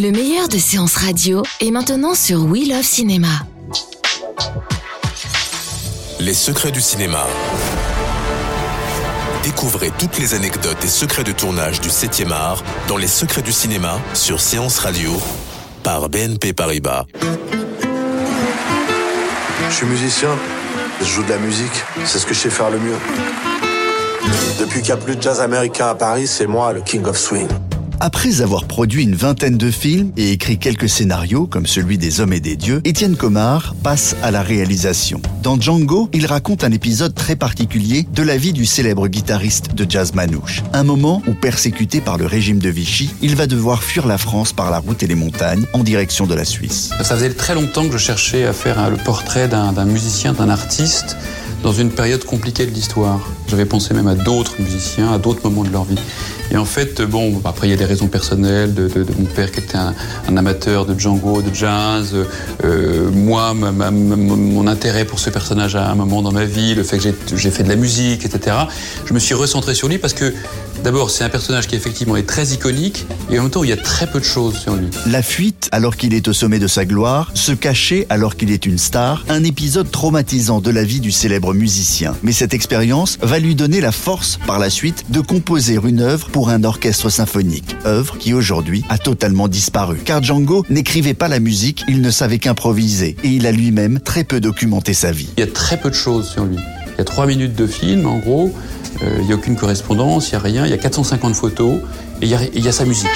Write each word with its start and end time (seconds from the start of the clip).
Le 0.00 0.12
meilleur 0.12 0.48
de 0.48 0.56
séances 0.56 0.96
radio 0.96 1.42
est 1.60 1.70
maintenant 1.70 2.14
sur 2.14 2.46
We 2.46 2.66
Love 2.66 2.82
Cinéma. 2.82 3.28
Les 6.18 6.32
secrets 6.32 6.70
du 6.70 6.80
cinéma. 6.80 7.26
Découvrez 9.42 9.90
toutes 9.98 10.18
les 10.18 10.32
anecdotes 10.32 10.82
et 10.82 10.88
secrets 10.88 11.22
de 11.22 11.32
tournage 11.32 11.82
du 11.82 11.90
7e 11.90 12.32
art 12.32 12.64
dans 12.88 12.96
Les 12.96 13.08
secrets 13.08 13.42
du 13.42 13.52
cinéma 13.52 14.00
sur 14.14 14.40
Séance 14.40 14.78
Radio 14.78 15.12
par 15.82 16.08
BNP 16.08 16.54
Paribas. 16.54 17.04
Je 19.68 19.74
suis 19.74 19.86
musicien, 19.86 20.30
je 21.00 21.04
joue 21.04 21.24
de 21.24 21.28
la 21.28 21.38
musique, 21.38 21.84
c'est 22.06 22.18
ce 22.18 22.24
que 22.24 22.32
je 22.32 22.38
sais 22.38 22.48
faire 22.50 22.70
le 22.70 22.78
mieux. 22.78 22.96
Depuis 24.58 24.80
qu'il 24.80 24.94
n'y 24.94 24.98
a 24.98 25.04
plus 25.04 25.16
de 25.16 25.20
jazz 25.20 25.42
américain 25.42 25.88
à 25.88 25.94
Paris, 25.94 26.26
c'est 26.26 26.46
moi 26.46 26.72
le 26.72 26.80
King 26.80 27.04
of 27.04 27.18
Swing. 27.18 27.48
Après 28.02 28.40
avoir 28.40 28.64
produit 28.64 29.02
une 29.02 29.14
vingtaine 29.14 29.58
de 29.58 29.70
films 29.70 30.12
et 30.16 30.32
écrit 30.32 30.56
quelques 30.56 30.88
scénarios 30.88 31.46
comme 31.46 31.66
celui 31.66 31.98
des 31.98 32.22
Hommes 32.22 32.32
et 32.32 32.40
des 32.40 32.56
Dieux, 32.56 32.80
Étienne 32.84 33.14
Comard 33.14 33.74
passe 33.82 34.16
à 34.22 34.30
la 34.30 34.40
réalisation. 34.40 35.20
Dans 35.42 35.60
Django, 35.60 36.08
il 36.14 36.24
raconte 36.24 36.64
un 36.64 36.72
épisode 36.72 37.14
très 37.14 37.36
particulier 37.36 38.06
de 38.14 38.22
la 38.22 38.38
vie 38.38 38.54
du 38.54 38.64
célèbre 38.64 39.06
guitariste 39.06 39.74
de 39.74 39.84
jazz 39.86 40.14
manouche. 40.14 40.62
Un 40.72 40.82
moment 40.82 41.20
où, 41.26 41.34
persécuté 41.34 42.00
par 42.00 42.16
le 42.16 42.24
régime 42.24 42.58
de 42.58 42.70
Vichy, 42.70 43.10
il 43.20 43.36
va 43.36 43.46
devoir 43.46 43.82
fuir 43.82 44.06
la 44.06 44.16
France 44.16 44.54
par 44.54 44.70
la 44.70 44.78
route 44.78 45.02
et 45.02 45.06
les 45.06 45.14
montagnes 45.14 45.66
en 45.74 45.80
direction 45.80 46.26
de 46.26 46.34
la 46.34 46.46
Suisse. 46.46 46.88
Ça 47.02 47.16
faisait 47.16 47.34
très 47.34 47.54
longtemps 47.54 47.86
que 47.86 47.92
je 47.92 47.98
cherchais 47.98 48.46
à 48.46 48.54
faire 48.54 48.88
le 48.88 48.96
portrait 48.96 49.46
d'un 49.46 49.84
musicien, 49.84 50.32
d'un 50.32 50.48
artiste 50.48 51.18
dans 51.62 51.72
une 51.74 51.90
période 51.90 52.24
compliquée 52.24 52.64
de 52.64 52.70
l'histoire. 52.70 53.20
J'avais 53.50 53.64
pensé 53.64 53.94
même 53.94 54.06
à 54.06 54.14
d'autres 54.14 54.54
musiciens, 54.60 55.12
à 55.12 55.18
d'autres 55.18 55.42
moments 55.42 55.64
de 55.64 55.72
leur 55.72 55.84
vie. 55.84 55.98
Et 56.52 56.56
en 56.56 56.64
fait, 56.64 57.02
bon, 57.02 57.40
après 57.44 57.66
il 57.66 57.70
y 57.70 57.74
a 57.74 57.76
des 57.76 57.84
raisons 57.84 58.06
personnelles 58.06 58.74
de, 58.74 58.88
mon 59.18 59.24
père 59.24 59.50
qui 59.50 59.60
était 59.60 59.76
un, 59.76 60.36
amateur 60.36 60.86
de 60.86 60.98
Django, 60.98 61.42
de 61.42 61.52
jazz. 61.52 62.14
Euh, 62.64 63.10
moi, 63.10 63.54
mon 63.54 64.66
intérêt 64.66 65.04
pour 65.04 65.18
ce 65.18 65.30
personnage 65.30 65.76
à 65.76 65.90
un 65.90 65.94
moment 65.94 66.22
dans 66.22 66.32
ma 66.32 66.44
vie, 66.44 66.74
le 66.74 66.84
fait 66.84 66.98
que 66.98 67.36
j'ai 67.36 67.50
fait 67.50 67.62
de 67.64 67.68
la 67.68 67.76
musique, 67.76 68.24
etc. 68.24 68.56
Je 69.04 69.14
me 69.14 69.18
suis 69.18 69.34
recentré 69.34 69.74
sur 69.74 69.88
lui 69.88 69.98
parce 69.98 70.14
que 70.14 70.32
D'abord, 70.82 71.10
c'est 71.10 71.24
un 71.24 71.28
personnage 71.28 71.66
qui 71.66 71.76
effectivement 71.76 72.16
est 72.16 72.26
très 72.26 72.48
iconique 72.48 73.04
et 73.30 73.38
en 73.38 73.42
même 73.42 73.50
temps, 73.50 73.62
il 73.62 73.68
y 73.68 73.72
a 73.72 73.76
très 73.76 74.06
peu 74.06 74.18
de 74.18 74.24
choses 74.24 74.56
sur 74.58 74.74
lui. 74.76 74.86
La 75.06 75.22
fuite, 75.22 75.68
alors 75.72 75.96
qu'il 75.96 76.14
est 76.14 76.26
au 76.26 76.32
sommet 76.32 76.58
de 76.58 76.66
sa 76.66 76.86
gloire, 76.86 77.30
se 77.34 77.52
cacher 77.52 78.06
alors 78.08 78.34
qu'il 78.34 78.50
est 78.50 78.64
une 78.64 78.78
star, 78.78 79.24
un 79.28 79.44
épisode 79.44 79.90
traumatisant 79.90 80.62
de 80.62 80.70
la 80.70 80.82
vie 80.82 81.00
du 81.00 81.12
célèbre 81.12 81.52
musicien. 81.52 82.16
Mais 82.22 82.32
cette 82.32 82.54
expérience 82.54 83.18
va 83.20 83.38
lui 83.40 83.54
donner 83.54 83.80
la 83.80 83.92
force, 83.92 84.38
par 84.46 84.58
la 84.58 84.70
suite, 84.70 85.10
de 85.10 85.20
composer 85.20 85.78
une 85.84 86.00
œuvre 86.00 86.28
pour 86.30 86.50
un 86.50 86.64
orchestre 86.64 87.08
symphonique. 87.08 87.76
Œuvre 87.86 88.18
qui 88.18 88.34
aujourd'hui 88.34 88.84
a 88.88 88.98
totalement 88.98 89.48
disparu. 89.48 89.98
Car 90.04 90.22
Django 90.22 90.64
n'écrivait 90.70 91.14
pas 91.14 91.28
la 91.28 91.40
musique, 91.40 91.84
il 91.88 92.00
ne 92.00 92.10
savait 92.10 92.38
qu'improviser. 92.38 93.16
Et 93.24 93.28
il 93.28 93.46
a 93.46 93.52
lui-même 93.52 94.00
très 94.00 94.24
peu 94.24 94.40
documenté 94.40 94.94
sa 94.94 95.12
vie. 95.12 95.28
Il 95.36 95.40
y 95.40 95.44
a 95.44 95.50
très 95.50 95.78
peu 95.78 95.90
de 95.90 95.94
choses 95.94 96.28
sur 96.28 96.44
lui. 96.44 96.56
Il 96.94 96.98
y 96.98 97.00
a 97.00 97.04
trois 97.04 97.26
minutes 97.26 97.54
de 97.54 97.66
film, 97.66 98.06
en 98.06 98.18
gros. 98.18 98.54
Euh, 99.02 99.16
il 99.20 99.26
n'y 99.26 99.32
a 99.32 99.36
aucune 99.36 99.56
correspondance, 99.56 100.28
il 100.28 100.32
n'y 100.32 100.36
a 100.36 100.40
rien. 100.40 100.66
Il 100.66 100.70
y 100.70 100.74
a 100.74 100.78
450 100.78 101.34
photos 101.34 101.80
et 102.22 102.26
il 102.26 102.64
y 102.64 102.68
a 102.68 102.72
sa 102.72 102.84
musique 102.84 103.08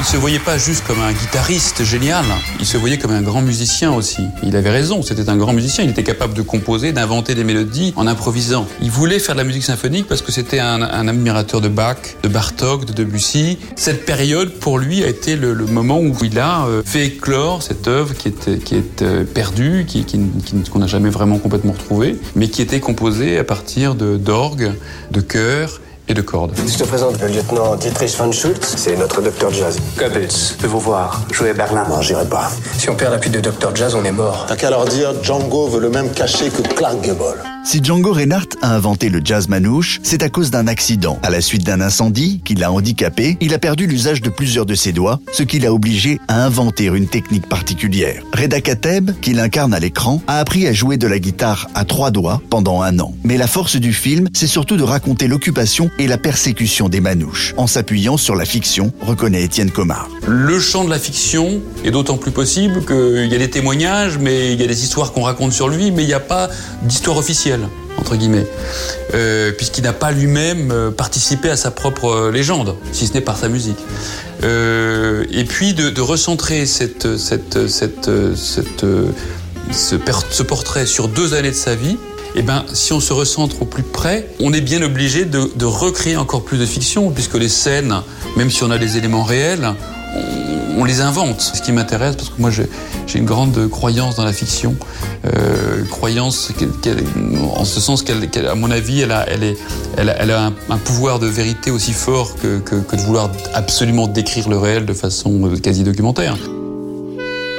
il 0.00 0.06
se 0.06 0.16
voyait 0.16 0.38
pas 0.38 0.56
juste 0.56 0.86
comme 0.86 1.00
un 1.00 1.12
guitariste 1.12 1.84
génial, 1.84 2.24
il 2.58 2.64
se 2.64 2.78
voyait 2.78 2.96
comme 2.96 3.10
un 3.10 3.20
grand 3.20 3.42
musicien 3.42 3.92
aussi. 3.92 4.22
Il 4.42 4.56
avait 4.56 4.70
raison, 4.70 5.02
c'était 5.02 5.28
un 5.28 5.36
grand 5.36 5.52
musicien, 5.52 5.84
il 5.84 5.90
était 5.90 6.02
capable 6.02 6.32
de 6.32 6.40
composer, 6.40 6.92
d'inventer 6.92 7.34
des 7.34 7.44
mélodies 7.44 7.92
en 7.96 8.06
improvisant. 8.06 8.66
Il 8.80 8.90
voulait 8.90 9.18
faire 9.18 9.34
de 9.34 9.40
la 9.40 9.44
musique 9.44 9.62
symphonique 9.62 10.06
parce 10.08 10.22
que 10.22 10.32
c'était 10.32 10.58
un, 10.58 10.80
admirateur 10.80 11.60
de 11.60 11.68
Bach, 11.68 11.98
de 12.22 12.28
Bartok, 12.28 12.86
de 12.86 12.94
Debussy. 12.94 13.58
Cette 13.76 14.06
période, 14.06 14.50
pour 14.52 14.78
lui, 14.78 15.04
a 15.04 15.06
été 15.06 15.36
le, 15.36 15.54
moment 15.54 16.00
où 16.00 16.16
il 16.24 16.38
a 16.38 16.64
euh, 16.64 16.82
fait 16.82 17.06
éclore 17.06 17.62
cette 17.62 17.86
œuvre 17.86 18.14
qui 18.14 18.28
est, 18.28 18.64
qui 18.64 18.76
est 18.76 19.02
euh, 19.02 19.24
perdue, 19.24 19.84
qui, 19.86 20.06
qu'on 20.70 20.78
n'a 20.78 20.86
jamais 20.86 21.10
vraiment 21.10 21.38
complètement 21.38 21.72
retrouvée, 21.72 22.16
mais 22.36 22.48
qui 22.48 22.62
était 22.62 22.80
composée 22.80 23.38
à 23.38 23.44
partir 23.44 23.94
d'orgues, 23.94 24.72
de 25.10 25.20
chœurs 25.20 25.80
de 26.14 26.22
cordes. 26.22 26.52
Je 26.66 26.76
te 26.76 26.84
présente 26.84 27.20
le 27.20 27.28
lieutenant 27.28 27.76
Dietrich 27.76 28.16
von 28.16 28.32
Schultz, 28.32 28.74
c'est 28.76 28.96
notre 28.96 29.22
docteur 29.22 29.52
jazz. 29.52 29.78
Goebbels 29.98 30.28
peut 30.58 30.66
vous 30.66 30.80
voir 30.80 31.22
jouer 31.32 31.50
à 31.50 31.54
Berlin. 31.54 31.84
Non, 31.88 32.02
j'irai 32.02 32.26
pas. 32.26 32.50
Si 32.78 32.88
on 32.90 32.96
perd 32.96 33.12
l'appui 33.12 33.30
de 33.30 33.40
docteur 33.40 33.74
jazz, 33.74 33.94
on 33.94 34.04
est 34.04 34.12
mort. 34.12 34.46
T'as 34.48 34.56
qu'à 34.56 34.70
leur 34.70 34.84
dire 34.86 35.12
Django 35.22 35.68
veut 35.68 35.80
le 35.80 35.90
même 35.90 36.10
cachet 36.10 36.50
que 36.50 36.62
Clark 36.62 37.00
Gable. 37.02 37.42
Si 37.62 37.84
Django 37.84 38.12
Reinhardt 38.12 38.56
a 38.62 38.74
inventé 38.74 39.10
le 39.10 39.20
jazz 39.22 39.48
manouche, 39.48 40.00
c'est 40.02 40.22
à 40.22 40.30
cause 40.30 40.50
d'un 40.50 40.66
accident. 40.66 41.18
À 41.22 41.28
la 41.28 41.42
suite 41.42 41.62
d'un 41.62 41.82
incendie 41.82 42.40
qui 42.42 42.54
l'a 42.54 42.72
handicapé, 42.72 43.36
il 43.40 43.52
a 43.52 43.58
perdu 43.58 43.86
l'usage 43.86 44.22
de 44.22 44.30
plusieurs 44.30 44.64
de 44.64 44.74
ses 44.74 44.92
doigts, 44.92 45.20
ce 45.30 45.42
qui 45.42 45.58
l'a 45.58 45.72
obligé 45.72 46.20
à 46.26 46.42
inventer 46.42 46.86
une 46.86 47.06
technique 47.06 47.46
particulière. 47.48 48.22
Reda 48.32 48.62
Kateb, 48.62 49.10
qui 49.20 49.34
l'incarne 49.34 49.74
à 49.74 49.78
l'écran, 49.78 50.22
a 50.26 50.38
appris 50.38 50.66
à 50.66 50.72
jouer 50.72 50.96
de 50.96 51.06
la 51.06 51.18
guitare 51.18 51.68
à 51.74 51.84
trois 51.84 52.10
doigts 52.10 52.40
pendant 52.48 52.80
un 52.80 52.98
an. 52.98 53.14
Mais 53.24 53.36
la 53.36 53.46
force 53.46 53.76
du 53.76 53.92
film, 53.92 54.28
c'est 54.32 54.46
surtout 54.46 54.78
de 54.78 54.82
raconter 54.82 55.28
l'occupation 55.28 55.90
et 56.00 56.06
la 56.06 56.16
persécution 56.16 56.88
des 56.88 57.00
manouches, 57.00 57.52
en 57.58 57.66
s'appuyant 57.66 58.16
sur 58.16 58.34
la 58.34 58.46
fiction, 58.46 58.92
reconnaît 59.00 59.42
Étienne 59.42 59.70
Comard. 59.70 60.08
Le 60.26 60.58
champ 60.58 60.84
de 60.84 60.90
la 60.90 60.98
fiction 60.98 61.60
est 61.84 61.90
d'autant 61.90 62.16
plus 62.16 62.30
possible 62.30 62.84
qu'il 62.86 63.26
y 63.26 63.34
a 63.34 63.38
des 63.38 63.50
témoignages, 63.50 64.16
mais 64.18 64.54
il 64.54 64.60
y 64.60 64.64
a 64.64 64.66
des 64.66 64.82
histoires 64.82 65.12
qu'on 65.12 65.22
raconte 65.22 65.52
sur 65.52 65.68
lui, 65.68 65.90
mais 65.90 66.02
il 66.02 66.06
n'y 66.06 66.14
a 66.14 66.20
pas 66.20 66.48
d'histoire 66.82 67.18
officielle 67.18 67.68
entre 67.98 68.16
guillemets, 68.16 68.46
euh, 69.12 69.52
puisqu'il 69.52 69.84
n'a 69.84 69.92
pas 69.92 70.10
lui-même 70.10 70.70
euh, 70.72 70.90
participé 70.90 71.50
à 71.50 71.56
sa 71.56 71.70
propre 71.70 72.06
euh, 72.06 72.30
légende, 72.32 72.76
si 72.92 73.06
ce 73.06 73.12
n'est 73.12 73.20
par 73.20 73.36
sa 73.36 73.50
musique. 73.50 73.76
et 74.42 75.44
puis 75.44 75.74
de, 75.74 76.00
recentrer 76.00 76.64
ce, 76.64 76.86
portrait 80.42 80.86
sur 80.86 81.08
deux 81.08 81.34
années 81.34 81.50
de 81.50 81.54
sa 81.54 81.74
vie, 81.74 81.98
eh 82.34 82.42
ben, 82.42 82.64
si 82.72 82.92
on 82.92 83.00
se 83.00 83.12
recentre 83.12 83.62
au 83.62 83.64
plus 83.64 83.82
près, 83.82 84.28
on 84.40 84.52
est 84.52 84.60
bien 84.60 84.82
obligé 84.82 85.24
de, 85.24 85.64
recréer 85.64 86.16
encore 86.16 86.44
plus 86.44 86.58
de 86.58 86.66
fiction, 86.66 87.10
puisque 87.10 87.34
les 87.34 87.48
scènes, 87.48 87.94
même 88.36 88.50
si 88.50 88.62
on 88.62 88.70
a 88.70 88.78
des 88.78 88.96
éléments 88.96 89.24
réels, 89.24 89.74
on, 90.76 90.84
les 90.84 91.02
invente. 91.02 91.40
Ce 91.40 91.60
qui 91.60 91.72
m'intéresse, 91.72 92.16
parce 92.16 92.30
que 92.30 92.40
moi 92.40 92.50
j'ai 92.50 92.66
une 93.14 93.26
grande 93.26 93.68
croyance 93.68 94.16
dans 94.16 94.24
la 94.24 94.32
fiction, 94.32 94.74
euh, 95.26 95.84
croyance 95.90 96.50
en 97.54 97.64
ce 97.64 97.80
sens 97.80 98.02
qu'elle, 98.02 98.46
à 98.48 98.54
mon 98.54 98.70
avis, 98.70 99.02
elle 99.02 99.12
a, 99.12 100.46
un, 100.46 100.78
pouvoir 100.78 101.18
de 101.18 101.26
vérité 101.26 101.70
aussi 101.70 101.92
fort 101.92 102.34
que 102.36 102.96
de 102.96 103.02
vouloir 103.02 103.30
absolument 103.52 104.06
décrire 104.06 104.48
le 104.48 104.58
réel 104.58 104.86
de 104.86 104.94
façon 104.94 105.44
euh, 105.44 105.56
quasi 105.58 105.84
documentaire. 105.84 106.36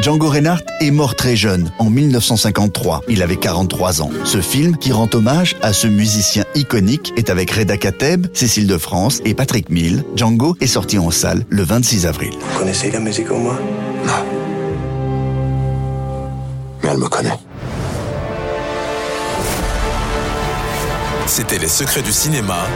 Django 0.00 0.28
Reinhardt 0.28 0.64
est 0.80 0.90
mort 0.90 1.14
très 1.14 1.36
jeune, 1.36 1.70
en 1.78 1.88
1953. 1.88 3.02
Il 3.08 3.22
avait 3.22 3.36
43 3.36 4.02
ans. 4.02 4.10
Ce 4.24 4.40
film, 4.40 4.76
qui 4.76 4.92
rend 4.92 5.08
hommage 5.14 5.56
à 5.62 5.72
ce 5.72 5.86
musicien 5.86 6.44
iconique, 6.54 7.12
est 7.16 7.30
avec 7.30 7.50
Reda 7.50 7.76
Kateb, 7.76 8.26
Cécile 8.34 8.66
de 8.66 8.76
France 8.76 9.20
et 9.24 9.34
Patrick 9.34 9.70
Mill. 9.70 10.04
Django 10.16 10.56
est 10.60 10.66
sorti 10.66 10.98
en 10.98 11.10
salle 11.10 11.44
le 11.48 11.62
26 11.62 12.06
avril. 12.06 12.32
Vous 12.38 12.58
connaissez 12.58 12.90
la 12.90 13.00
musique 13.00 13.30
au 13.30 13.38
moins 13.38 13.58
Non. 14.06 14.12
Mais 16.82 16.90
elle 16.90 16.98
me 16.98 17.08
connaît. 17.08 17.38
C'était 21.26 21.58
Les 21.58 21.68
Secrets 21.68 22.02
du 22.02 22.12
Cinéma 22.12 22.66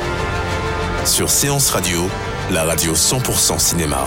sur 1.05 1.31
Séance 1.31 1.71
Radio, 1.71 2.09
la 2.51 2.65
radio 2.65 2.95
100% 2.95 3.59
cinéma. 3.59 4.07